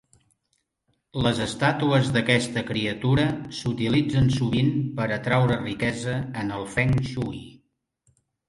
Les 1.25 1.41
estàtues 1.45 2.07
d'aquesta 2.15 2.63
criatura 2.71 3.27
s'utilitzen 3.59 4.33
sovint 4.39 4.73
per 5.01 5.09
atraure 5.19 5.61
riquesa 5.63 6.19
en 6.45 6.53
el 6.61 6.67
Feng 6.77 6.99
Shui. 7.13 7.47